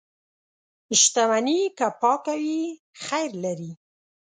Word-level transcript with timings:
•شتمني 0.99 1.59
که 1.77 1.87
پاکه 2.01 2.35
وي، 2.43 2.61
خیر 3.05 3.31
لري. 3.43 3.71